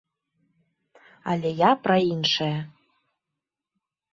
Але 1.35 1.51
я 1.59 1.71
пра 1.83 1.97
іншае. 2.13 2.51